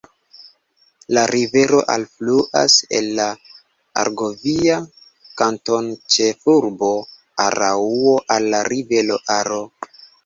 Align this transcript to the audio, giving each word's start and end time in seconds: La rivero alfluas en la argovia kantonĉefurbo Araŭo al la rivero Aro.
La 1.17 1.23
rivero 1.31 1.81
alfluas 1.95 2.77
en 2.99 3.09
la 3.19 3.27
argovia 4.05 4.79
kantonĉefurbo 5.43 6.93
Araŭo 7.47 8.15
al 8.39 8.49
la 8.57 8.67
rivero 8.75 9.21
Aro. 9.41 9.61